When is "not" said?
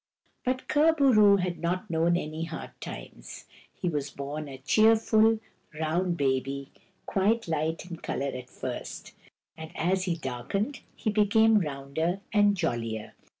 1.59-1.87